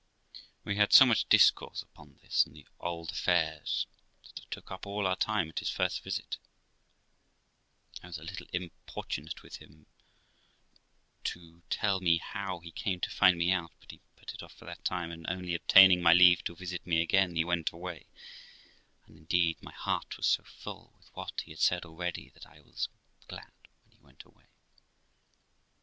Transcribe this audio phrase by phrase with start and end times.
[0.63, 3.85] We had so much discourse upon this and the old affairs
[4.23, 6.39] that it took up all our time at his first visit.
[8.01, 9.85] I was a little importunate with him
[11.25, 14.53] to tell me how he came to find me out, but he put it off
[14.55, 18.07] for that time, and only obtaining my leave to visit me again, he went away;
[19.05, 22.59] and indeed my heart was so full with what he had said already that I
[22.61, 22.89] was
[23.27, 23.51] glad
[23.83, 24.47] when he went away.